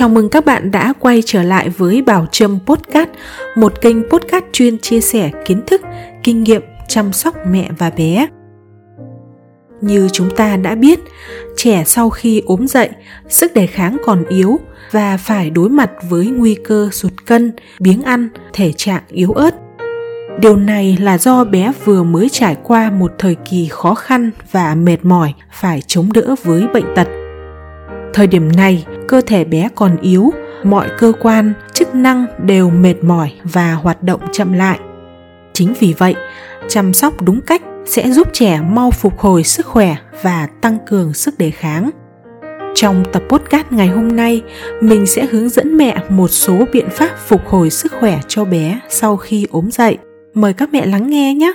[0.00, 3.08] Chào mừng các bạn đã quay trở lại với Bảo Trâm Podcast,
[3.56, 5.80] một kênh podcast chuyên chia sẻ kiến thức,
[6.22, 8.26] kinh nghiệm chăm sóc mẹ và bé.
[9.80, 11.00] Như chúng ta đã biết,
[11.56, 12.88] trẻ sau khi ốm dậy,
[13.28, 14.58] sức đề kháng còn yếu
[14.90, 19.54] và phải đối mặt với nguy cơ sụt cân, biếng ăn, thể trạng yếu ớt.
[20.40, 24.74] Điều này là do bé vừa mới trải qua một thời kỳ khó khăn và
[24.74, 27.08] mệt mỏi phải chống đỡ với bệnh tật
[28.12, 30.30] thời điểm này, cơ thể bé còn yếu,
[30.62, 34.78] mọi cơ quan, chức năng đều mệt mỏi và hoạt động chậm lại.
[35.52, 36.14] Chính vì vậy,
[36.68, 41.14] chăm sóc đúng cách sẽ giúp trẻ mau phục hồi sức khỏe và tăng cường
[41.14, 41.90] sức đề kháng.
[42.74, 44.42] Trong tập podcast ngày hôm nay,
[44.80, 48.80] mình sẽ hướng dẫn mẹ một số biện pháp phục hồi sức khỏe cho bé
[48.88, 49.98] sau khi ốm dậy.
[50.34, 51.52] Mời các mẹ lắng nghe nhé!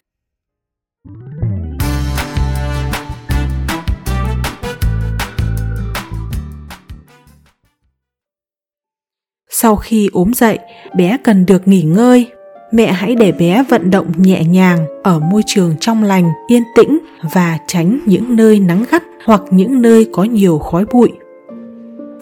[9.61, 10.59] Sau khi ốm dậy,
[10.95, 12.27] bé cần được nghỉ ngơi.
[12.71, 16.99] Mẹ hãy để bé vận động nhẹ nhàng ở môi trường trong lành, yên tĩnh
[17.33, 21.11] và tránh những nơi nắng gắt hoặc những nơi có nhiều khói bụi.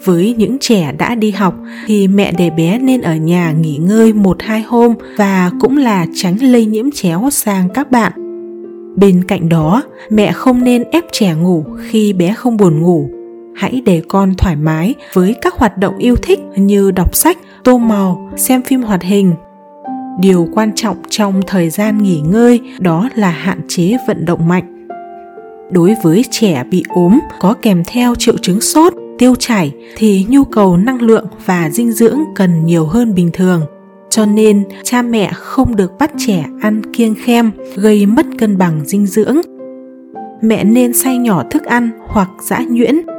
[0.04, 1.54] Với những trẻ đã đi học
[1.86, 6.06] thì mẹ để bé nên ở nhà nghỉ ngơi một hai hôm và cũng là
[6.14, 8.12] tránh lây nhiễm chéo sang các bạn.
[8.96, 13.23] Bên cạnh đó, mẹ không nên ép trẻ ngủ khi bé không buồn ngủ
[13.54, 17.78] hãy để con thoải mái với các hoạt động yêu thích như đọc sách, tô
[17.78, 19.34] màu, xem phim hoạt hình.
[20.20, 24.88] Điều quan trọng trong thời gian nghỉ ngơi đó là hạn chế vận động mạnh.
[25.70, 30.44] Đối với trẻ bị ốm, có kèm theo triệu chứng sốt, tiêu chảy thì nhu
[30.44, 33.62] cầu năng lượng và dinh dưỡng cần nhiều hơn bình thường.
[34.10, 38.80] Cho nên, cha mẹ không được bắt trẻ ăn kiêng khem, gây mất cân bằng
[38.84, 39.36] dinh dưỡng.
[40.42, 43.13] Mẹ nên xay nhỏ thức ăn hoặc giã nhuyễn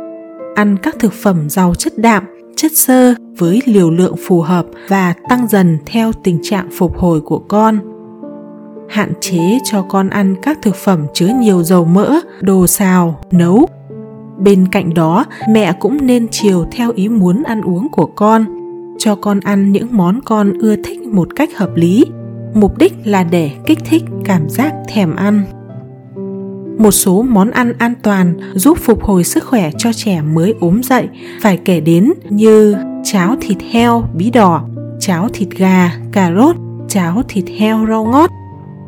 [0.55, 2.23] ăn các thực phẩm giàu chất đạm,
[2.55, 7.21] chất xơ với liều lượng phù hợp và tăng dần theo tình trạng phục hồi
[7.21, 7.79] của con.
[8.89, 13.67] Hạn chế cho con ăn các thực phẩm chứa nhiều dầu mỡ, đồ xào, nấu.
[14.39, 18.45] Bên cạnh đó, mẹ cũng nên chiều theo ý muốn ăn uống của con,
[18.97, 22.05] cho con ăn những món con ưa thích một cách hợp lý.
[22.53, 25.43] Mục đích là để kích thích cảm giác thèm ăn
[26.77, 30.81] một số món ăn an toàn giúp phục hồi sức khỏe cho trẻ mới ốm
[30.83, 31.07] dậy.
[31.41, 34.67] Phải kể đến như cháo thịt heo bí đỏ,
[34.99, 36.55] cháo thịt gà, cà rốt,
[36.87, 38.29] cháo thịt heo rau ngót.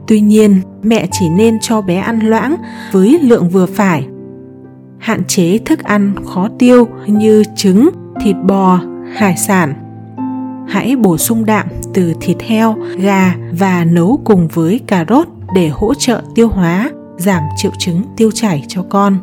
[0.07, 2.55] Tuy nhiên, mẹ chỉ nên cho bé ăn loãng
[2.91, 4.07] với lượng vừa phải.
[4.97, 7.89] Hạn chế thức ăn khó tiêu như trứng,
[8.23, 8.79] thịt bò,
[9.13, 9.73] hải sản.
[10.67, 15.67] Hãy bổ sung đạm từ thịt heo, gà và nấu cùng với cà rốt để
[15.67, 19.17] hỗ trợ tiêu hóa giảm triệu chứng tiêu chảy cho con.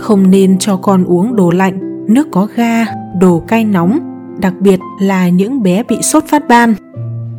[0.00, 2.84] Không nên cho con uống đồ lạnh, nước có ga,
[3.20, 3.98] đồ cay nóng,
[4.40, 6.74] đặc biệt là những bé bị sốt phát ban.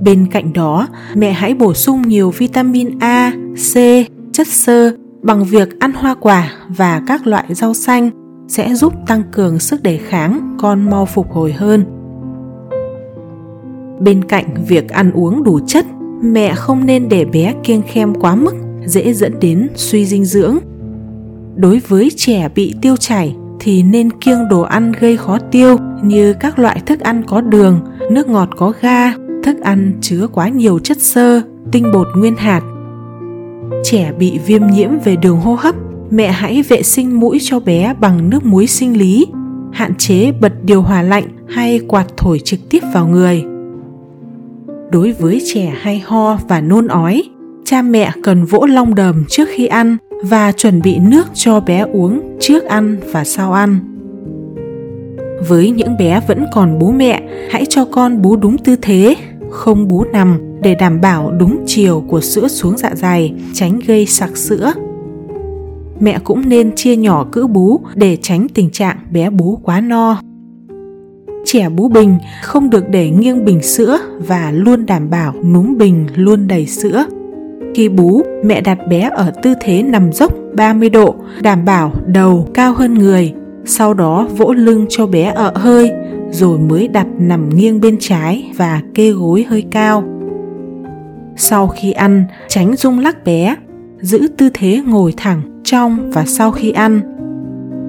[0.02, 3.78] Bên cạnh đó, mẹ hãy bổ sung nhiều vitamin a, c,
[4.34, 4.92] chất xơ
[5.22, 8.10] bằng việc ăn hoa quả và các loại rau xanh
[8.48, 11.86] sẽ giúp tăng cường sức đề kháng, con mau phục hồi hơn.
[14.00, 15.86] Bên cạnh việc ăn uống đủ chất,
[16.22, 20.58] mẹ không nên để bé kiêng khem quá mức dễ dẫn đến suy dinh dưỡng.
[21.56, 26.34] Đối với trẻ bị tiêu chảy thì nên kiêng đồ ăn gây khó tiêu, như
[26.34, 27.80] các loại thức ăn có đường,
[28.12, 29.12] nước ngọt có ga,
[29.44, 31.42] thức ăn chứa quá nhiều chất xơ,
[31.72, 32.62] tinh bột nguyên hạt.
[33.84, 35.76] Trẻ bị viêm nhiễm về đường hô hấp,
[36.12, 39.26] mẹ hãy vệ sinh mũi cho bé bằng nước muối sinh lý,
[39.72, 43.44] hạn chế bật điều hòa lạnh hay quạt thổi trực tiếp vào người.
[44.92, 47.24] Đối với trẻ hay ho và nôn ói
[47.66, 51.80] cha mẹ cần vỗ long đờm trước khi ăn và chuẩn bị nước cho bé
[51.80, 53.80] uống trước ăn và sau ăn.
[55.48, 59.16] Với những bé vẫn còn bú mẹ, hãy cho con bú đúng tư thế,
[59.50, 64.06] không bú nằm để đảm bảo đúng chiều của sữa xuống dạ dày, tránh gây
[64.06, 64.74] sặc sữa.
[66.00, 70.22] Mẹ cũng nên chia nhỏ cữ bú để tránh tình trạng bé bú quá no.
[71.46, 73.98] Trẻ bú bình không được để nghiêng bình sữa
[74.28, 77.06] và luôn đảm bảo núm bình luôn đầy sữa
[77.76, 82.48] khi bú, mẹ đặt bé ở tư thế nằm dốc 30 độ, đảm bảo đầu
[82.54, 83.34] cao hơn người.
[83.66, 85.92] Sau đó vỗ lưng cho bé ở hơi,
[86.32, 90.04] rồi mới đặt nằm nghiêng bên trái và kê gối hơi cao.
[91.36, 93.56] Sau khi ăn, tránh rung lắc bé,
[94.02, 97.02] giữ tư thế ngồi thẳng trong và sau khi ăn.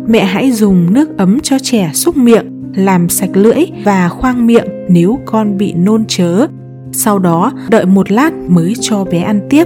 [0.09, 4.67] Mẹ hãy dùng nước ấm cho trẻ xúc miệng, làm sạch lưỡi và khoang miệng
[4.89, 6.47] nếu con bị nôn chớ.
[6.93, 9.65] Sau đó đợi một lát mới cho bé ăn tiếp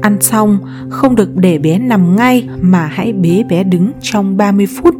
[0.00, 0.58] Ăn xong,
[0.90, 4.94] không được để bé nằm ngay mà hãy bế bé đứng trong 30 phút.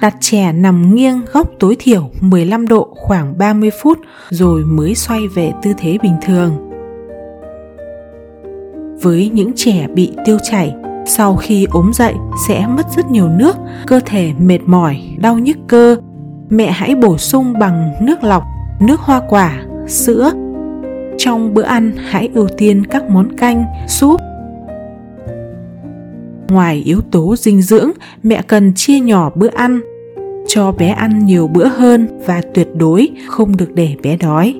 [0.00, 3.98] đặt trẻ nằm nghiêng góc tối thiểu 15 độ khoảng 30 phút
[4.30, 6.70] rồi mới xoay về tư thế bình thường.
[9.02, 10.74] Với những trẻ bị tiêu chảy,
[11.06, 12.14] sau khi ốm dậy
[12.48, 13.56] sẽ mất rất nhiều nước,
[13.86, 15.96] cơ thể mệt mỏi, đau nhức cơ.
[16.50, 18.42] Mẹ hãy bổ sung bằng nước lọc,
[18.80, 20.32] nước hoa quả, sữa.
[21.18, 24.20] Trong bữa ăn hãy ưu tiên các món canh, súp,
[26.54, 27.90] Ngoài yếu tố dinh dưỡng,
[28.22, 29.80] mẹ cần chia nhỏ bữa ăn,
[30.48, 34.54] cho bé ăn nhiều bữa hơn và tuyệt đối không được để bé đói.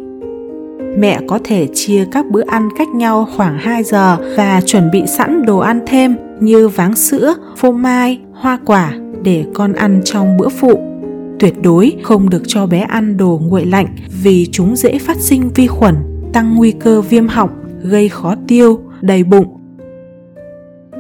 [0.99, 5.03] Mẹ có thể chia các bữa ăn cách nhau khoảng 2 giờ và chuẩn bị
[5.07, 8.93] sẵn đồ ăn thêm như váng sữa, phô mai, hoa quả
[9.23, 10.81] để con ăn trong bữa phụ.
[11.39, 13.87] Tuyệt đối không được cho bé ăn đồ nguội lạnh
[14.23, 15.95] vì chúng dễ phát sinh vi khuẩn,
[16.33, 17.51] tăng nguy cơ viêm họng,
[17.83, 19.54] gây khó tiêu, đầy bụng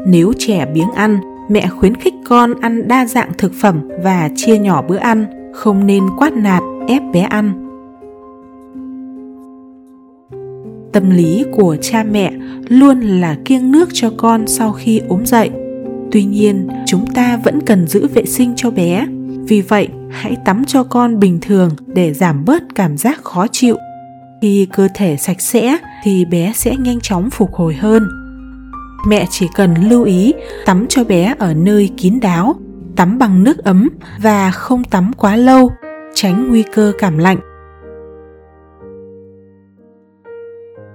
[0.07, 4.59] nếu trẻ biếng ăn, mẹ khuyến khích con ăn đa dạng thực phẩm và chia
[4.59, 7.61] nhỏ bữa ăn, không nên quát nạt, ép bé ăn.
[10.93, 12.33] Tâm lý của cha mẹ
[12.69, 15.51] luôn là kiêng nước cho con sau khi ốm dậy.
[16.13, 19.07] Tuy nhiên, chúng ta vẫn cần giữ vệ sinh cho bé.
[19.49, 23.77] Vì vậy, hãy tắm cho con bình thường để giảm bớt cảm giác khó chịu.
[24.43, 28.03] Khi cơ thể sạch sẽ thì bé sẽ nhanh chóng phục hồi hơn
[29.07, 30.35] mẹ chỉ cần lưu ý,
[30.67, 32.57] tắm cho bé ở nơi kín đáo,
[32.97, 33.89] tắm bằng nước ấm
[34.23, 35.71] và không tắm quá lâu,
[36.15, 37.39] tránh nguy cơ cảm lạnh.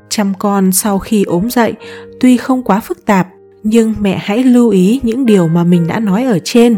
[0.09, 1.73] Chăm con sau khi ốm dậy,
[2.19, 3.27] tuy không quá phức tạp,
[3.63, 6.77] nhưng mẹ hãy lưu ý những điều mà mình đã nói ở trên.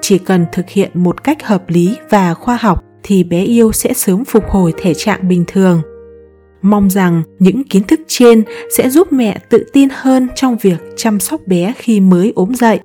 [0.00, 3.92] Chỉ cần thực hiện một cách hợp lý và khoa học thì bé yêu sẽ
[3.92, 5.82] sớm phục hồi thể trạng bình thường
[6.62, 8.42] mong rằng những kiến thức trên
[8.76, 12.80] sẽ giúp mẹ tự tin hơn trong việc chăm sóc bé khi mới ốm dậy.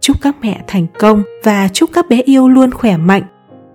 [0.00, 3.22] Chúc các mẹ thành công và chúc các bé yêu luôn khỏe mạnh.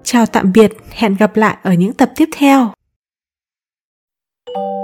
[0.04, 2.72] Chào tạm biệt, hẹn gặp lại ở những tập tiếp theo.
[4.46, 4.81] thank you